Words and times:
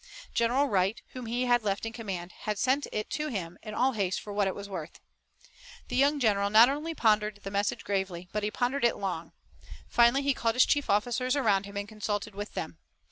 General 0.33 0.65
Wright, 0.65 0.99
whom 1.09 1.27
he 1.27 1.45
had 1.45 1.61
left 1.61 1.85
in 1.85 1.93
command, 1.93 2.31
had 2.31 2.57
sent 2.57 2.87
it 2.91 3.07
to 3.11 3.27
him 3.27 3.59
in 3.61 3.75
all 3.75 3.91
haste 3.91 4.19
for 4.19 4.33
what 4.33 4.47
it 4.47 4.55
was 4.55 4.67
worth. 4.67 4.99
The 5.89 5.95
young 5.95 6.19
general 6.19 6.49
not 6.49 6.69
only 6.69 6.95
pondered 6.95 7.41
the 7.43 7.51
message 7.51 7.83
gravely, 7.83 8.27
but 8.31 8.41
he 8.41 8.49
pondered 8.49 8.83
it 8.83 8.97
long. 8.97 9.31
Finally 9.87 10.23
he 10.23 10.33
called 10.33 10.55
his 10.55 10.65
chief 10.65 10.89
officers 10.89 11.35
around 11.35 11.67
him 11.67 11.77
and 11.77 11.87
consulted 11.87 12.33
with 12.33 12.55
them. 12.55 12.79